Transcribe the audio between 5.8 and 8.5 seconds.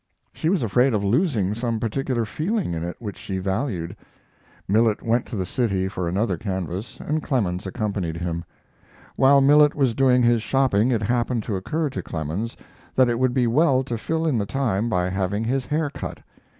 for another canvas and Clemens accompanied him.